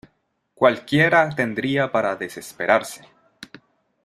[0.55, 3.05] ¡cualquiera tendría para desesperarse!